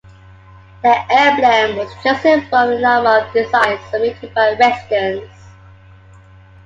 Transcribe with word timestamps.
The 0.81 0.95
emblem 1.11 1.75
was 1.77 1.93
chosen 2.01 2.47
from 2.49 2.71
a 2.71 2.79
number 2.79 3.19
of 3.19 3.31
designs 3.33 3.81
submitted 3.91 4.33
by 4.33 4.53
residents. 4.55 5.29